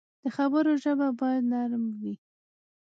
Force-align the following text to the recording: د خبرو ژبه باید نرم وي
د 0.21 0.23
خبرو 0.35 0.71
ژبه 0.83 1.07
باید 1.19 1.43
نرم 1.51 1.83
وي 2.01 2.15